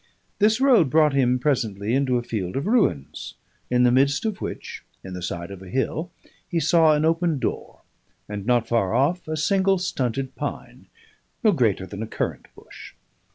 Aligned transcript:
This 0.39 0.59
road 0.59 0.89
brought 0.89 1.13
him 1.13 1.37
presently 1.37 1.93
into 1.93 2.17
a 2.17 2.23
field 2.23 2.55
of 2.55 2.65
ruins, 2.65 3.35
in 3.69 3.83
the 3.83 3.91
midst 3.91 4.25
of 4.25 4.41
which, 4.41 4.83
in 5.03 5.13
the 5.13 5.21
side 5.21 5.51
of 5.51 5.61
a 5.61 5.69
hill, 5.69 6.09
he 6.49 6.59
saw 6.59 6.95
an 6.95 7.05
open 7.05 7.37
door, 7.37 7.81
and, 8.27 8.43
not 8.43 8.67
far 8.67 8.95
off, 8.95 9.27
a 9.27 9.37
single 9.37 9.77
stunted 9.77 10.33
pine 10.33 10.87
no 11.43 11.51
greater 11.51 11.85
than 11.85 12.01
a 12.01 12.07
currant 12.07 12.47
bush. 12.55 12.93